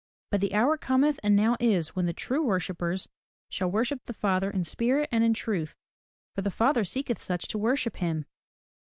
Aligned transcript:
But 0.31 0.41
the 0.41 0.55
hour 0.55 0.77
Cometh, 0.77 1.19
and 1.21 1.35
now 1.35 1.57
is, 1.59 1.95
when 1.95 2.07
the 2.07 2.11
true 2.11 2.41
worshippers 2.43 3.07
shall 3.49 3.69
worship 3.69 4.05
the 4.05 4.15
Father 4.15 4.49
in 4.49 4.63
spirit 4.63 5.07
and 5.11 5.23
in 5.23 5.35
truth: 5.35 5.75
for 6.33 6.41
the 6.41 6.49
Father 6.49 6.83
seeketh 6.83 7.21
such 7.21 7.47
to 7.49 7.59
worship 7.59 7.97
him. 7.97 8.25